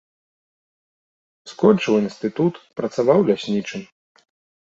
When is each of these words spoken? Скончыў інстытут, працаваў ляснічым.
Скончыў 1.51 1.93
інстытут, 2.03 2.53
працаваў 2.81 3.19
ляснічым. 3.27 3.81